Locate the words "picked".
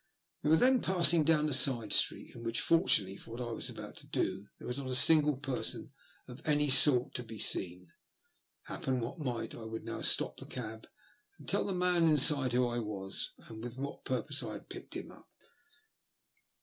14.69-14.95